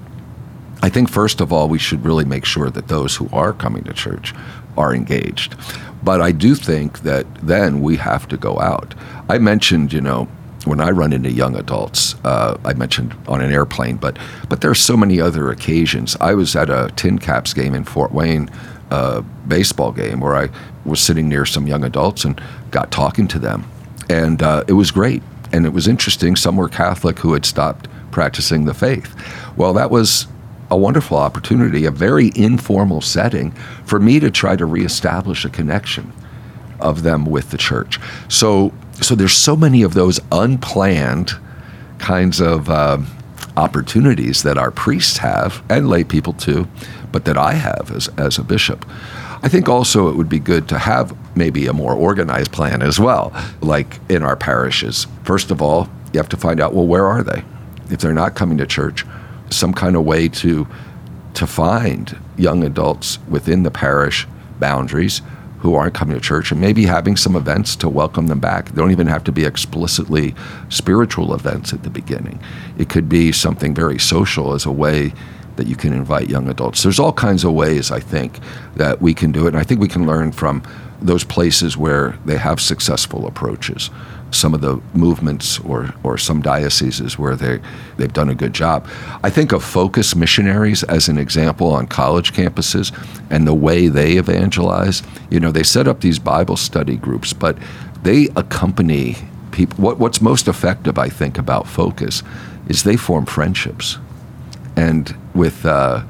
[0.82, 3.84] I think first of all, we should really make sure that those who are coming
[3.84, 4.34] to church
[4.76, 5.56] are engaged.
[6.04, 8.94] But I do think that then we have to go out.
[9.28, 10.28] I mentioned, you know,
[10.66, 14.70] when I run into young adults, uh, I mentioned on an airplane, but but there
[14.70, 16.16] are so many other occasions.
[16.20, 18.50] I was at a TinCaps game in Fort Wayne,
[18.90, 20.48] uh, baseball game, where I
[20.84, 23.64] was sitting near some young adults and got talking to them,
[24.10, 26.36] and uh, it was great and it was interesting.
[26.36, 29.14] Some were Catholic who had stopped practicing the faith.
[29.56, 30.26] Well, that was
[30.70, 33.52] a wonderful opportunity, a very informal setting
[33.84, 36.12] for me to try to reestablish a connection
[36.80, 38.00] of them with the church.
[38.28, 41.32] So so there's so many of those unplanned
[41.98, 42.98] kinds of uh,
[43.56, 46.68] opportunities that our priests have and lay people too,
[47.12, 48.86] but that I have as, as a bishop.
[49.42, 52.98] I think also it would be good to have maybe a more organized plan as
[52.98, 55.06] well, like in our parishes.
[55.24, 57.44] First of all, you have to find out well, where are they?
[57.90, 59.04] If they're not coming to church,
[59.50, 60.66] some kind of way to
[61.34, 64.26] to find young adults within the parish
[64.58, 65.20] boundaries
[65.58, 68.70] who aren't coming to church and maybe having some events to welcome them back.
[68.70, 70.34] They don't even have to be explicitly
[70.68, 72.40] spiritual events at the beginning.
[72.78, 75.12] It could be something very social as a way
[75.56, 76.82] that you can invite young adults.
[76.82, 78.38] There's all kinds of ways, I think,
[78.74, 79.48] that we can do it.
[79.48, 80.62] And I think we can learn from
[81.00, 83.90] those places where they have successful approaches
[84.30, 87.60] some of the movements or, or some dioceses where they,
[87.96, 88.86] they've done a good job.
[89.22, 92.92] I think of focus missionaries as an example on college campuses
[93.30, 95.02] and the way they evangelize.
[95.30, 97.56] You know, they set up these Bible study groups, but
[98.02, 99.16] they accompany
[99.52, 99.82] people.
[99.82, 102.22] What, what's most effective, I think, about focus
[102.68, 103.98] is they form friendships
[104.76, 106.04] and with uh,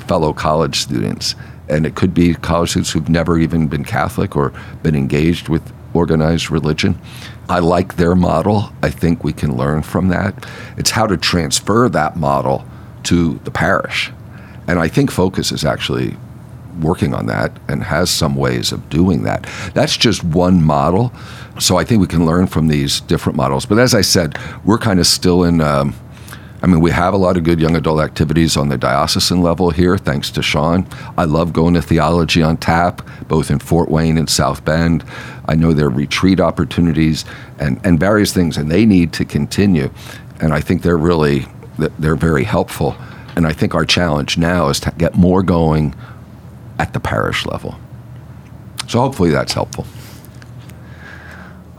[0.00, 1.34] fellow college students.
[1.68, 4.52] And it could be college students who've never even been Catholic or
[4.82, 7.00] been engaged with organized religion.
[7.48, 8.72] I like their model.
[8.82, 10.46] I think we can learn from that.
[10.76, 12.64] It's how to transfer that model
[13.04, 14.12] to the parish.
[14.66, 16.16] And I think Focus is actually
[16.80, 19.48] working on that and has some ways of doing that.
[19.74, 21.12] That's just one model.
[21.58, 23.66] So I think we can learn from these different models.
[23.66, 25.60] But as I said, we're kind of still in.
[25.60, 25.94] Um,
[26.62, 29.70] I mean, we have a lot of good young adult activities on the diocesan level
[29.70, 30.86] here, thanks to Sean.
[31.16, 35.04] I love going to Theology on Tap, both in Fort Wayne and South Bend.
[35.46, 37.24] I know there are retreat opportunities
[37.58, 39.90] and, and various things, and they need to continue.
[40.40, 41.46] And I think they're really
[41.98, 42.96] they're very helpful.
[43.36, 45.94] And I think our challenge now is to get more going
[46.78, 47.78] at the parish level.
[48.86, 49.86] So hopefully that's helpful.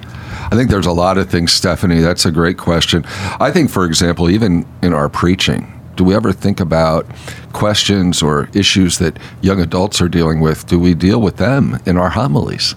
[0.50, 2.00] I think there's a lot of things, Stephanie.
[2.00, 3.06] That's a great question.
[3.40, 7.06] I think, for example, even in our preaching, do we ever think about
[7.52, 10.66] questions or issues that young adults are dealing with?
[10.66, 12.74] Do we deal with them in our homilies?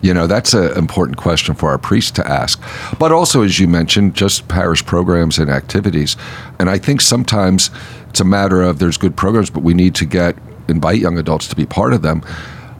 [0.00, 2.62] You know, that's an important question for our priests to ask.
[2.96, 6.16] But also, as you mentioned, just parish programs and activities.
[6.60, 7.72] And I think sometimes
[8.10, 10.36] it's a matter of there's good programs, but we need to get
[10.68, 12.22] invite young adults to be part of them,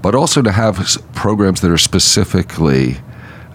[0.01, 0.77] but also to have
[1.17, 2.99] programs that are specifically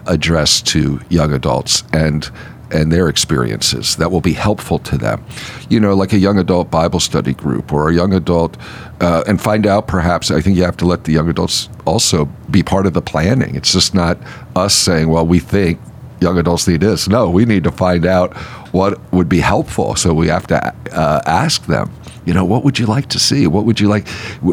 [0.06, 2.30] addressed to young adults and
[2.74, 5.24] and their experiences that will be helpful to them.
[5.70, 8.56] You know, like a young adult Bible study group or a young adult,
[9.00, 12.26] uh, and find out perhaps, I think you have to let the young adults also
[12.50, 13.54] be part of the planning.
[13.54, 14.18] It's just not
[14.56, 15.78] us saying, well, we think
[16.24, 17.08] young adults need this.
[17.08, 18.36] No, we need to find out
[18.72, 19.94] what would be helpful.
[19.94, 20.58] So we have to
[20.92, 21.90] uh, ask them
[22.24, 23.46] you know, what would you like to see?
[23.46, 24.06] What would you like?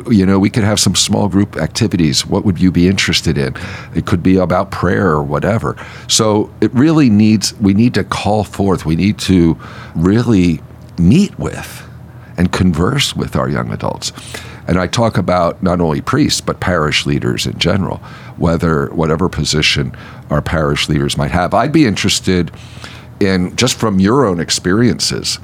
[0.10, 2.26] You know, we could have some small group activities.
[2.26, 3.56] What would you be interested in?
[3.96, 5.78] It could be about prayer or whatever.
[6.08, 9.58] So it really needs, we need to call forth, we need to
[9.96, 10.62] really
[10.98, 11.88] meet with
[12.38, 14.12] and converse with our young adults.
[14.68, 17.98] And I talk about not only priests, but parish leaders in general,
[18.38, 19.96] whether, whatever position
[20.30, 21.54] our parish leaders might have.
[21.54, 22.52] I'd be interested
[23.20, 25.40] in, just from your own experiences,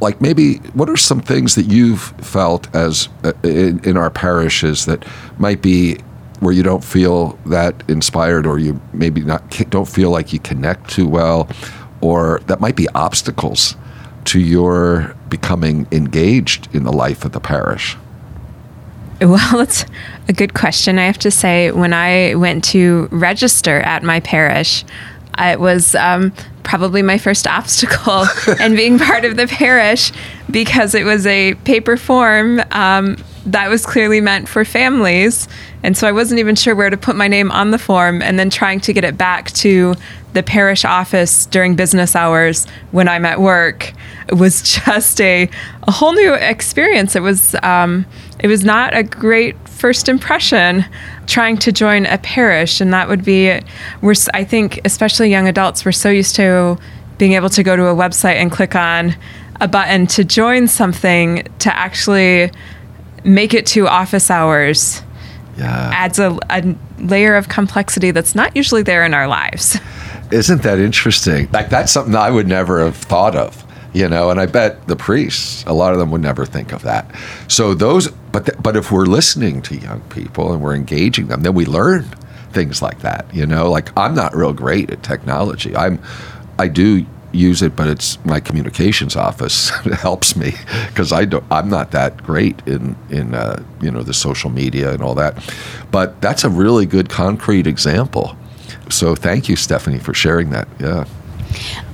[0.00, 4.84] like maybe what are some things that you've felt as uh, in, in, our parishes
[4.86, 5.04] that
[5.38, 5.96] might be
[6.40, 10.90] where you don't feel that inspired or you maybe not don't feel like you connect
[10.90, 11.48] too well
[12.02, 13.74] or that might be obstacles
[14.26, 17.96] to your becoming engaged in the life of the parish
[19.20, 19.86] Well, that's
[20.28, 20.98] a good question.
[20.98, 24.84] I have to say, when I went to register at my parish,
[25.38, 26.34] it was um,
[26.64, 28.26] probably my first obstacle
[28.60, 30.12] and being part of the parish
[30.50, 35.48] because it was a paper form um, that was clearly meant for families.
[35.82, 38.38] And so I wasn't even sure where to put my name on the form and
[38.38, 39.94] then trying to get it back to
[40.36, 43.92] the parish office during business hours when I'm at work
[44.30, 45.48] was just a,
[45.84, 47.16] a whole new experience.
[47.16, 48.04] It was um,
[48.38, 50.84] it was not a great first impression
[51.26, 53.58] trying to join a parish, and that would be
[54.02, 56.76] we're I think especially young adults we're so used to
[57.18, 59.16] being able to go to a website and click on
[59.62, 62.50] a button to join something to actually
[63.24, 65.02] make it to office hours
[65.56, 65.90] Yeah.
[65.94, 69.80] adds a, a layer of complexity that's not usually there in our lives.
[70.30, 71.48] Isn't that interesting?
[71.52, 74.30] Like that's something I would never have thought of, you know.
[74.30, 77.10] And I bet the priests, a lot of them would never think of that.
[77.48, 81.42] So those, but th- but if we're listening to young people and we're engaging them,
[81.42, 82.04] then we learn
[82.50, 83.70] things like that, you know.
[83.70, 85.76] Like I'm not real great at technology.
[85.76, 86.02] I'm,
[86.58, 90.54] I do use it, but it's my communications office helps me
[90.88, 91.44] because I don't.
[91.50, 95.38] I'm not that great in in uh, you know the social media and all that.
[95.90, 98.36] But that's a really good concrete example.
[98.88, 100.68] So thank you, Stephanie, for sharing that.
[100.78, 101.04] Yeah.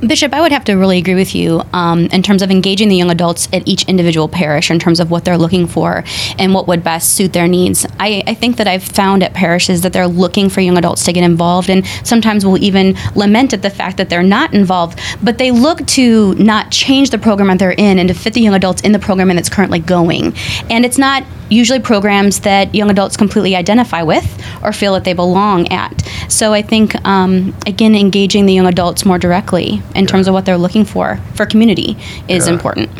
[0.00, 2.96] Bishop, I would have to really agree with you um, in terms of engaging the
[2.96, 6.02] young adults at each individual parish in terms of what they're looking for
[6.38, 7.86] and what would best suit their needs.
[8.00, 11.12] I, I think that I've found at parishes that they're looking for young adults to
[11.12, 15.38] get involved, and sometimes will even lament at the fact that they're not involved, but
[15.38, 18.54] they look to not change the program that they're in and to fit the young
[18.54, 20.34] adults in the program that's currently going.
[20.70, 24.26] And it's not usually programs that young adults completely identify with
[24.62, 26.02] or feel that they belong at.
[26.28, 30.44] So I think, um, again, engaging the young adults more directly in terms of what
[30.46, 31.96] they're looking for for community
[32.28, 32.54] is Yeah.
[32.54, 32.90] important.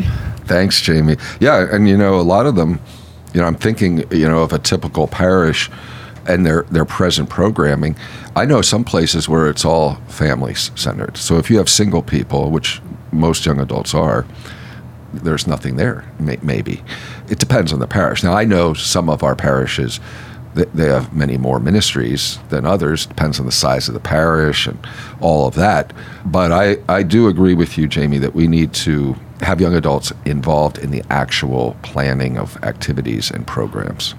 [0.45, 1.17] Thanks, Jamie.
[1.39, 2.79] Yeah, and you know, a lot of them,
[3.33, 5.69] you know, I'm thinking, you know, of a typical parish
[6.27, 7.95] and their their present programming.
[8.35, 11.17] I know some places where it's all families centered.
[11.17, 14.25] So if you have single people, which most young adults are,
[15.13, 16.03] there's nothing there.
[16.19, 16.83] May, maybe
[17.29, 18.23] it depends on the parish.
[18.23, 19.99] Now I know some of our parishes.
[20.55, 23.05] th- They have many more ministries than others.
[23.05, 24.77] Depends on the size of the parish and
[25.21, 25.93] all of that.
[26.25, 30.11] But I, I do agree with you, Jamie, that we need to have young adults
[30.25, 34.15] involved in the actual planning of activities and programs.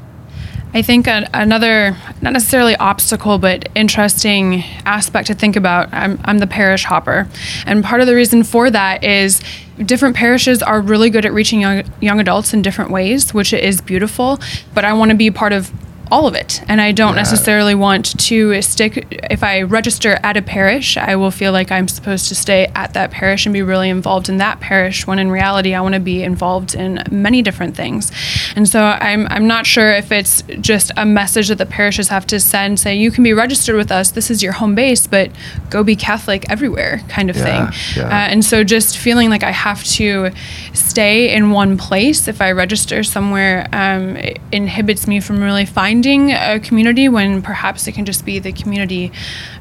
[0.74, 5.88] I think an, another, not necessarily obstacle, but interesting aspect to think about.
[5.92, 7.28] I'm, I'm the parish hopper.
[7.64, 9.40] And part of the reason for that is
[9.78, 13.80] different parishes are really good at reaching young, young adults in different ways, which is
[13.80, 14.40] beautiful.
[14.74, 15.70] But I want to be part of
[16.11, 16.61] all of it.
[16.69, 17.21] And I don't Yeah.
[17.23, 21.88] necessarily want to stick, if I register at a parish, I will feel like I'm
[21.88, 25.31] supposed to stay at that parish and be really involved in that parish, when in
[25.31, 28.12] reality, I want to be involved in many different things.
[28.55, 32.27] And so I'm, I'm not sure if it's just a message that the parishes have
[32.29, 35.31] to send, saying you can be registered with us, this is your home base, but
[35.71, 38.03] go be Catholic everywhere kind of Yeah, thing.
[38.03, 38.09] yeah.
[38.09, 40.31] Uh, and so just feeling like I have to
[40.75, 44.19] stay in one place if I register somewhere um,
[44.53, 45.93] inhibits me from really finding
[46.33, 49.12] a community when perhaps it can just be the community,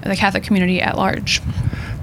[0.03, 1.41] the Catholic community at large.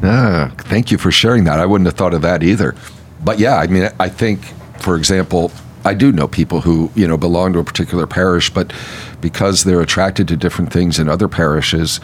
[0.03, 1.59] Ah, thank you for sharing that.
[1.59, 2.75] I wouldn't have thought of that either.
[3.23, 4.45] But yeah, I mean, I think,
[4.79, 5.53] for example,
[5.85, 8.73] I do know people who you know belong to a particular parish, but
[9.21, 12.01] because they're attracted to different things in other parishes,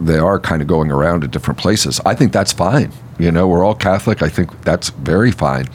[0.00, 2.00] they are kind of going around to different places.
[2.04, 2.92] I think that's fine.
[3.18, 4.22] You know, we're all Catholic.
[4.22, 5.68] I think that's very fine.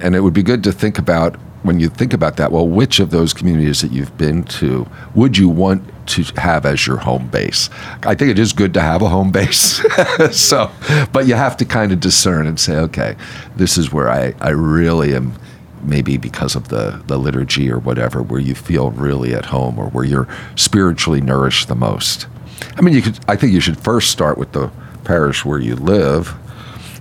[0.00, 2.52] And it would be good to think about when you think about that.
[2.52, 6.86] Well, which of those communities that you've been to would you want to have as
[6.86, 7.70] your home base?
[8.02, 9.82] I think it is good to have a home base.
[10.30, 10.70] so,
[11.12, 13.16] but you have to kind of discern and say, okay,
[13.56, 15.34] this is where I, I really am.
[15.82, 19.88] Maybe because of the, the liturgy or whatever, where you feel really at home or
[19.90, 22.26] where you're spiritually nourished the most.
[22.76, 23.18] I mean, you could.
[23.28, 24.70] I think you should first start with the
[25.04, 26.34] parish where you live,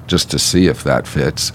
[0.07, 1.53] just to see if that fits.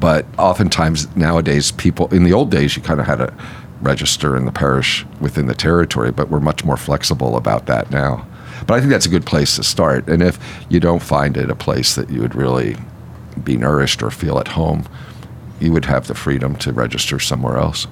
[0.00, 3.34] But oftentimes nowadays, people in the old days, you kind of had to
[3.80, 8.26] register in the parish within the territory, but we're much more flexible about that now.
[8.66, 10.08] But I think that's a good place to start.
[10.08, 10.38] And if
[10.68, 12.76] you don't find it a place that you would really
[13.42, 14.84] be nourished or feel at home,
[15.60, 17.86] you would have the freedom to register somewhere else.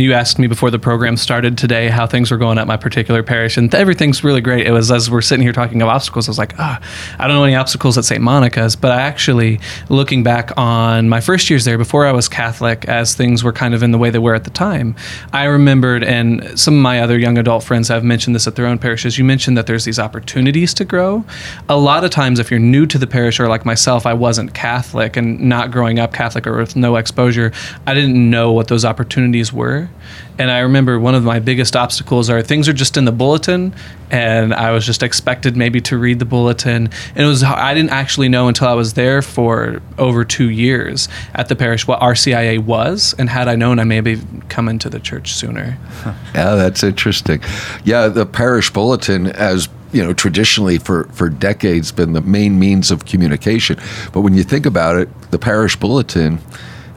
[0.00, 3.22] You asked me before the program started today how things were going at my particular
[3.22, 4.66] parish, and everything's really great.
[4.66, 6.80] It was as we're sitting here talking of obstacles, I was like, ah,
[7.18, 8.22] I don't know any obstacles at St.
[8.22, 12.86] Monica's, but I actually, looking back on my first years there before I was Catholic,
[12.86, 14.96] as things were kind of in the way they were at the time,
[15.34, 18.66] I remembered, and some of my other young adult friends have mentioned this at their
[18.66, 19.18] own parishes.
[19.18, 21.26] You mentioned that there's these opportunities to grow.
[21.68, 24.54] A lot of times, if you're new to the parish, or like myself, I wasn't
[24.54, 27.52] Catholic and not growing up Catholic or with no exposure,
[27.86, 29.89] I didn't know what those opportunities were.
[30.38, 33.74] And I remember one of my biggest obstacles are things are just in the bulletin,
[34.10, 36.88] and I was just expected maybe to read the bulletin.
[37.14, 41.08] And it was I didn't actually know until I was there for over two years
[41.34, 44.18] at the parish what RCIA was, and had I known, I maybe
[44.48, 45.78] come into the church sooner.
[46.34, 47.42] Yeah, that's interesting.
[47.84, 52.90] Yeah, the parish bulletin as you know traditionally for for decades been the main means
[52.90, 53.76] of communication
[54.12, 56.38] but when you think about it the parish bulletin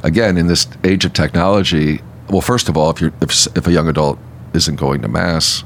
[0.03, 1.99] again in this age of technology
[2.29, 4.19] well, first of all, if you're if, if a young adult
[4.53, 5.63] isn't going to mass,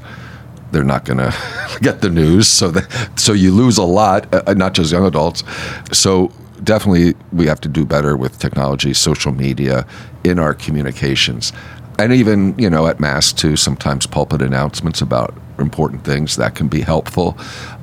[0.72, 1.34] they're not going to
[1.80, 2.48] get the news.
[2.48, 5.44] So that, so you lose a lot, uh, not just young adults.
[5.92, 6.32] So
[6.64, 9.86] definitely we have to do better with technology, social media
[10.24, 11.52] in our communications.
[11.98, 16.68] And even, you know, at mass too, sometimes pulpit announcements about important things that can
[16.68, 17.36] be helpful.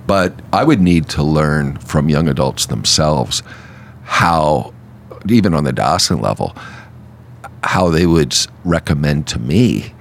[0.07, 3.43] But I would need to learn from young adults themselves
[4.03, 4.73] how
[5.29, 6.55] even on the diocesan level,
[7.65, 9.93] how they would recommend to me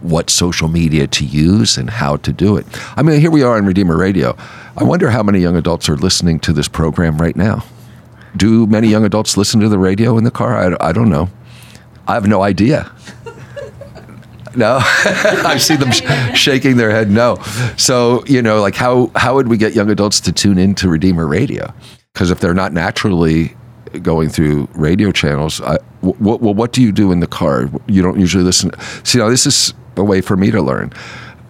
[0.00, 2.66] what social media to use and how to do it.
[2.96, 4.36] I mean, here we are on Redeemer Radio.
[4.76, 7.64] I wonder how many young adults are listening to this program right now.
[8.36, 10.54] Do many young adults listen to the radio in the car?
[10.54, 11.30] I, I don't know.
[12.06, 12.90] I have no idea.
[14.54, 16.00] No, I see them sh-
[16.34, 17.10] shaking their head.
[17.10, 17.36] No,
[17.76, 21.26] so you know, like how how would we get young adults to tune into Redeemer
[21.26, 21.74] Radio?
[22.14, 23.54] Because if they're not naturally
[24.02, 25.60] going through radio channels.
[25.60, 27.70] I, well, what do you do in the car?
[27.86, 28.70] You don't usually listen.
[29.04, 30.92] See, now this is a way for me to learn.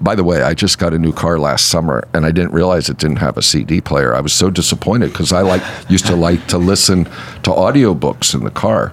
[0.01, 2.91] By the way, I just got a new car last summer, and I didn't realize
[2.91, 4.15] it didn't have a CD player.
[4.15, 8.45] I was so disappointed because I like used to like to listen to audiobooks in
[8.45, 8.93] the car.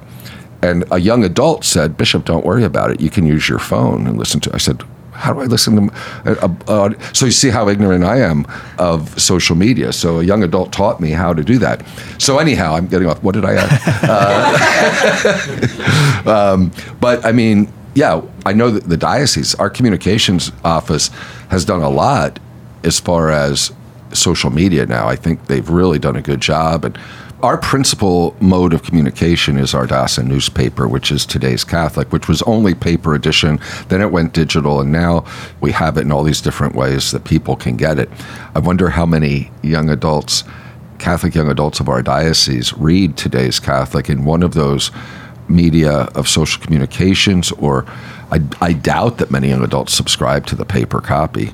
[0.61, 3.01] And a young adult said, "Bishop, don't worry about it.
[3.01, 4.81] You can use your phone and listen to." I said,
[5.13, 5.93] how do I listen to?
[6.25, 8.45] Uh, uh, so you see how ignorant I am
[8.77, 9.93] of social media.
[9.93, 11.85] So a young adult taught me how to do that.
[12.17, 13.23] So anyhow, I'm getting off.
[13.23, 13.81] What did I add?
[16.25, 21.09] uh, um, but I mean, yeah, I know that the diocese, our communications office,
[21.49, 22.39] has done a lot
[22.83, 23.71] as far as
[24.13, 25.07] social media now.
[25.07, 26.97] I think they've really done a good job and
[27.41, 32.41] our principal mode of communication is our diocesan newspaper, which is today's Catholic, which was
[32.43, 33.59] only paper edition.
[33.89, 35.25] Then it went digital, and now
[35.59, 38.09] we have it in all these different ways that people can get it.
[38.55, 40.45] I wonder how many young adults,
[40.99, 44.91] Catholic young adults of our diocese, read today's Catholic in one of those
[45.49, 47.85] media of social communications, or
[48.33, 51.51] I, I doubt that many young adults subscribe to the paper copy.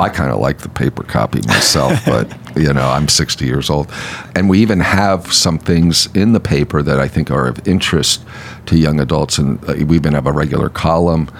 [0.00, 3.92] I kind of like the paper copy myself, but you know, I'm 60 years old.
[4.34, 8.24] And we even have some things in the paper that I think are of interest
[8.66, 9.36] to young adults.
[9.36, 11.30] And uh, we even have a regular column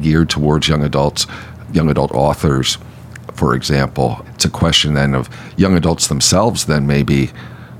[0.00, 1.28] geared towards young adults,
[1.72, 2.78] young adult authors,
[3.34, 4.26] for example.
[4.34, 7.30] It's a question then of young adults themselves, then maybe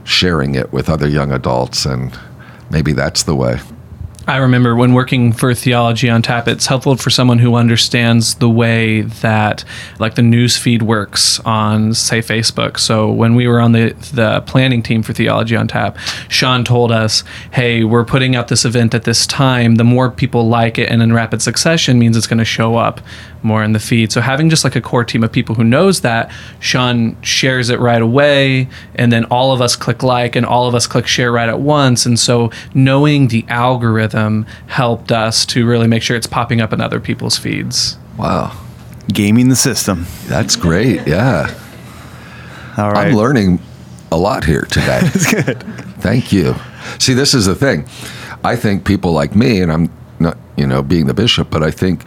[0.05, 1.85] sharing it with other young adults.
[1.85, 2.17] And
[2.71, 3.59] maybe that's the way.
[4.27, 8.49] I remember when working for Theology on Tap, it's helpful for someone who understands the
[8.49, 9.65] way that
[9.99, 12.79] like the news feed works on say Facebook.
[12.79, 15.99] So when we were on the the planning team for Theology on Tap,
[16.29, 19.75] Sean told us, "Hey, we're putting out this event at this time.
[19.75, 23.01] The more people like it and in rapid succession means it's going to show up
[23.43, 26.03] more in the feed." So having just like a core team of people who knows
[26.03, 30.69] that, Sean shares it right away and then all of us click like and all
[30.69, 32.07] of us click share right at once.
[32.07, 36.73] And so knowing the algorithm algorithm helped us to really make sure it's popping up
[36.73, 37.97] in other people's feeds.
[38.19, 38.57] Wow.
[39.13, 40.07] Gaming the system.
[40.27, 41.07] That's great.
[41.07, 41.53] Yeah.
[42.77, 43.09] All right.
[43.09, 43.61] I'm learning
[44.11, 45.01] a lot here today.
[45.03, 45.63] That's good.
[46.01, 46.55] Thank you.
[46.99, 47.87] See, this is the thing.
[48.45, 51.71] I think people like me, and I'm not, you know, being the bishop, but I
[51.71, 52.05] think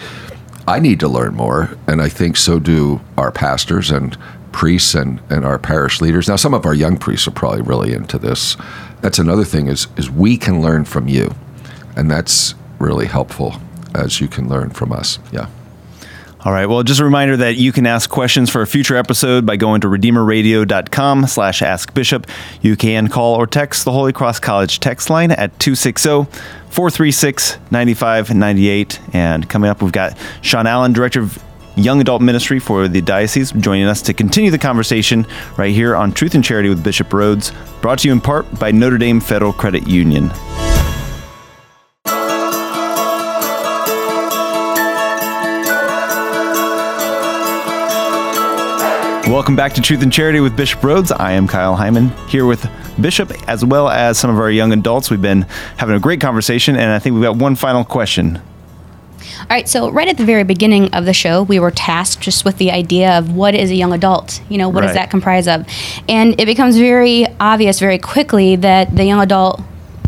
[0.68, 4.18] I need to learn more, and I think so do our pastors and
[4.52, 6.28] priests and, and our parish leaders.
[6.28, 8.58] Now, some of our young priests are probably really into this.
[9.02, 11.36] That's another thing is is we can learn from you
[11.96, 13.56] and that's really helpful
[13.94, 15.20] as you can learn from us.
[15.32, 15.48] Yeah.
[16.46, 16.68] All right.
[16.68, 19.82] Well, just a reminder that you can ask questions for a future episode by going
[19.82, 22.28] to redeemerradio.com slash askbishop.
[22.62, 26.26] You can call or text the Holy Cross College text line at 260
[26.70, 29.00] 436 9598.
[29.14, 31.44] And coming up, we've got Sean Allen, Director of
[31.78, 35.26] Young Adult Ministry for the Diocese, joining us to continue the conversation
[35.58, 38.70] right here on Truth and Charity with Bishop Rhoades, brought to you in part by
[38.70, 40.30] Notre Dame Federal Credit Union.
[49.28, 51.12] Welcome back to Truth and Charity with Bishop Rhoades.
[51.20, 52.70] I am Kyle Hyman here with
[53.02, 55.10] Bishop as well as some of our young adults.
[55.10, 55.42] We've been
[55.78, 58.38] having a great conversation, and I think we've got one final question.
[58.38, 62.46] All right, so right at the very beginning of the show, we were tasked just
[62.46, 64.44] with the idea of what is a young adult?
[64.48, 64.88] You know, what right.
[64.88, 65.66] does that comprise of?
[66.08, 69.60] And it becomes very obvious very quickly that the young adult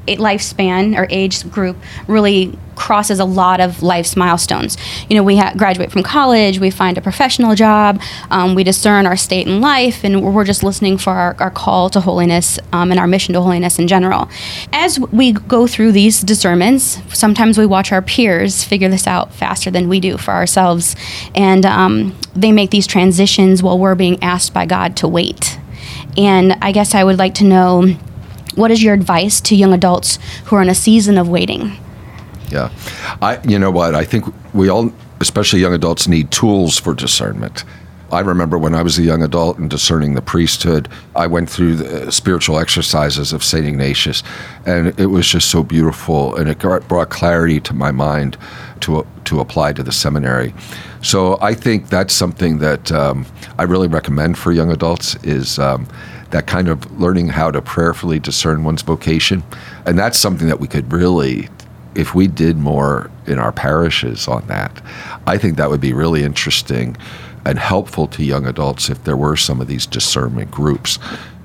[0.08, 1.76] eh, lifespan or age group
[2.08, 4.78] really crosses a lot of life's milestones.
[5.10, 8.00] You know, we ha- graduate from college, we find a professional job,
[8.32, 11.90] um, we discern our state in life, and we're just listening for our, our call
[11.90, 14.30] to holiness um, and our mission to holiness in general.
[14.72, 19.72] As we go through these discernments, sometimes we watch our peers figure this out faster
[19.72, 20.96] than we do for ourselves,
[21.36, 25.60] and um, they make these transitions while we're being asked by God to wait.
[26.16, 27.98] And I guess I would like to know
[28.56, 31.78] what is your advice to young adults who are in a season of waiting?
[32.50, 32.72] Yeah.
[33.22, 33.96] I you know what?
[33.96, 37.64] I think we all especially young adults need tools for discernment.
[38.12, 41.76] I remember when I was a young adult and discerning the priesthood, I went through
[41.76, 43.66] the spiritual exercises of St.
[43.66, 44.24] Ignatius,
[44.66, 48.38] and it was just so beautiful, and it brought clarity to my mind
[48.82, 50.54] to, to apply to the seminary.
[51.02, 53.26] So I think that's something that um,
[53.58, 55.88] I really recommend for young adults is um,
[56.32, 59.44] that kind of learning how to prayerfully discern one's vocation.
[59.86, 61.50] And that's something that we could really
[61.98, 64.82] if we did more in our parishes on that,
[65.26, 66.96] I think that would be really interesting
[67.44, 71.00] and helpful to young adults if there were some of these discernment groups.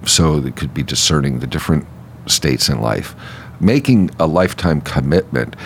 [0.05, 1.87] So they could be discerning the different
[2.27, 3.15] states in life.
[3.61, 5.57] Making a lifetime commitment,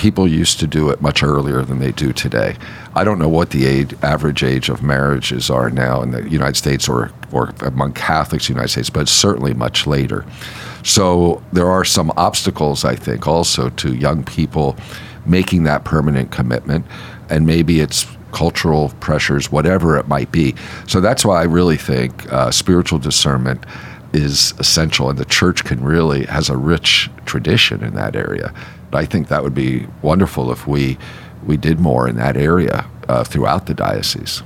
[0.00, 2.56] people used to do it much earlier than they do today.
[2.94, 6.56] I don't know what the age, average age of marriages are now in the United
[6.56, 10.24] States or, or among Catholics in the United States, but certainly much later.
[10.82, 14.74] So there are some obstacles, I think, also to young people
[15.26, 16.86] making that permanent commitment.
[17.28, 20.54] And maybe it's cultural pressures, whatever it might be.
[20.86, 23.66] So that's why I really think uh, spiritual discernment
[24.14, 28.54] is essential, and the church can really has a rich tradition in that area.
[28.92, 30.98] I think that would be wonderful if we
[31.46, 34.42] we did more in that area uh, throughout the diocese.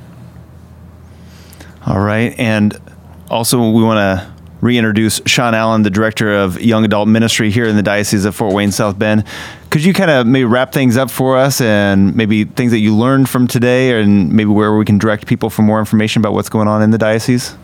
[1.87, 2.79] All right, and
[3.31, 7.77] also we want to reintroduce Sean Allen, the director of young adult ministry here in
[7.77, 9.25] the Diocese of Fort Wayne South Bend.
[9.69, 12.97] Could you kind of maybe wrap things up for us and maybe things that you
[12.97, 16.49] learned from today and maybe where we can direct people for more information about what's
[16.49, 17.55] going on in the diocese?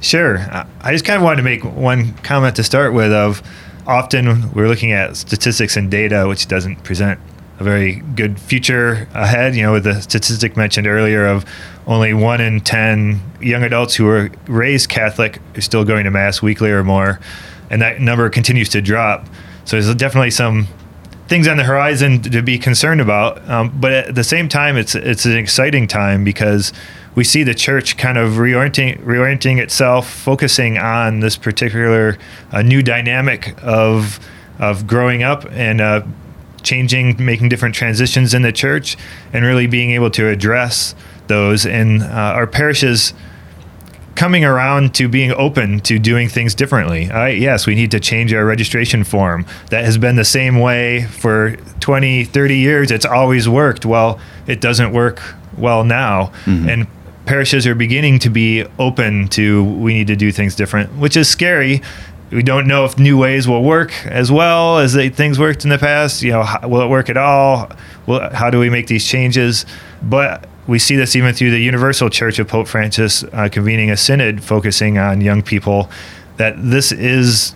[0.00, 0.38] Sure.
[0.80, 3.42] I just kind of wanted to make one comment to start with of
[3.90, 7.20] often we're looking at statistics and data which doesn't present
[7.58, 9.54] a very good future ahead.
[9.54, 11.44] You know, with the statistic mentioned earlier of
[11.86, 16.40] only one in 10 young adults who are raised Catholic are still going to Mass
[16.40, 17.20] weekly or more.
[17.68, 19.26] And that number continues to drop.
[19.66, 20.66] So there's definitely some
[21.30, 23.48] things on the horizon to be concerned about.
[23.48, 26.72] Um, but at the same time, it's, it's an exciting time because
[27.14, 32.18] we see the church kind of reorienting, reorienting itself, focusing on this particular
[32.50, 34.18] uh, new dynamic of,
[34.58, 36.02] of growing up and uh,
[36.64, 38.96] changing, making different transitions in the church,
[39.32, 40.96] and really being able to address
[41.28, 41.64] those.
[41.64, 43.14] And uh, our parishes
[44.14, 47.04] coming around to being open to doing things differently.
[47.04, 49.46] Yes, we need to change our registration form.
[49.70, 52.90] That has been the same way for 20, 30 years.
[52.90, 53.86] It's always worked.
[53.86, 55.22] Well, it doesn't work
[55.56, 56.32] well now.
[56.44, 56.68] Mm-hmm.
[56.68, 56.86] And
[57.26, 61.28] parishes are beginning to be open to we need to do things different, which is
[61.28, 61.80] scary
[62.30, 65.70] we don't know if new ways will work as well as they, things worked in
[65.70, 66.22] the past.
[66.22, 67.70] You know, how, will it work at all?
[68.06, 69.66] Will, how do we make these changes?
[70.02, 73.96] But we see this even through the Universal Church of Pope Francis uh, convening a
[73.96, 75.90] synod focusing on young people.
[76.36, 77.54] That this is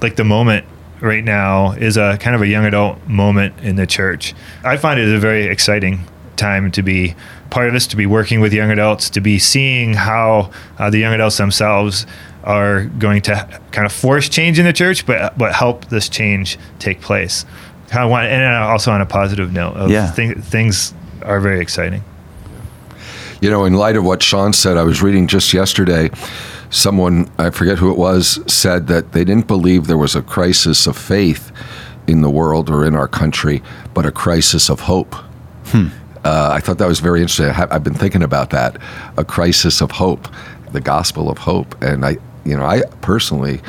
[0.00, 0.66] like the moment
[1.00, 4.34] right now is a kind of a young adult moment in the church.
[4.64, 6.00] I find it a very exciting
[6.36, 7.14] time to be
[7.50, 10.98] part of this, to be working with young adults, to be seeing how uh, the
[10.98, 12.06] young adults themselves
[12.44, 16.58] are going to kind of force change in the church, but but help this change
[16.78, 17.44] take place.
[17.92, 20.12] Of want, and also on a positive note, yeah.
[20.12, 20.92] Th- things
[21.26, 22.02] are very exciting.
[23.40, 26.10] You know, in light of what Sean said, I was reading just yesterday.
[26.70, 30.86] Someone I forget who it was said that they didn't believe there was a crisis
[30.86, 31.52] of faith
[32.06, 33.62] in the world or in our country,
[33.92, 35.14] but a crisis of hope.
[35.66, 35.88] Hmm.
[36.24, 37.46] Uh, I thought that was very interesting.
[37.46, 38.78] I have been thinking about that,
[39.16, 40.26] a crisis of hope,
[40.72, 42.16] the gospel of hope, and I
[42.46, 43.60] you know, I personally,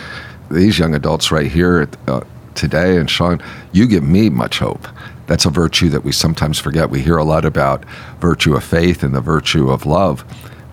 [0.51, 2.21] these young adults right here uh,
[2.53, 3.41] today, and Sean,
[3.71, 4.87] you give me much hope.
[5.27, 6.89] That's a virtue that we sometimes forget.
[6.89, 7.85] We hear a lot about
[8.19, 10.23] virtue of faith and the virtue of love,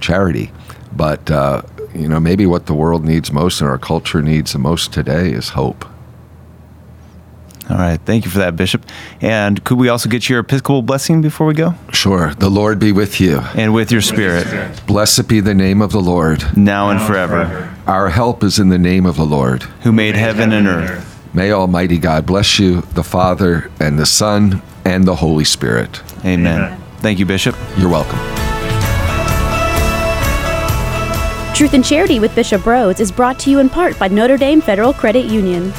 [0.00, 0.52] charity,
[0.92, 1.62] but uh,
[1.94, 5.30] you know, maybe what the world needs most and our culture needs the most today
[5.32, 5.84] is hope.
[7.70, 7.98] All right.
[8.04, 8.84] Thank you for that, Bishop.
[9.22, 11.74] And could we also get your Episcopal blessing before we go?
[11.92, 12.34] Sure.
[12.34, 13.38] The Lord be with you.
[13.54, 14.46] And with your spirit.
[14.86, 16.56] Blessed be the name of the Lord.
[16.58, 17.74] Now and forever.
[17.86, 19.62] Our help is in the name of the Lord.
[19.82, 21.13] Who made heaven and earth.
[21.34, 26.00] May Almighty God bless you, the Father, and the Son, and the Holy Spirit.
[26.24, 26.60] Amen.
[26.62, 26.80] Amen.
[26.98, 27.56] Thank you, Bishop.
[27.76, 28.20] You're welcome.
[31.54, 34.60] Truth and Charity with Bishop Rhoades is brought to you in part by Notre Dame
[34.60, 35.72] Federal Credit Union.